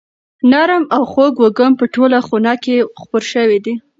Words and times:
نرم 0.51 0.83
او 0.95 1.01
خوږ 1.11 1.33
وږم 1.39 1.71
په 1.79 1.85
ټوله 1.93 2.19
خونه 2.27 2.53
کې 2.63 2.75
خپور 3.01 3.23
شوی 3.33 3.59
دی. 3.65 3.73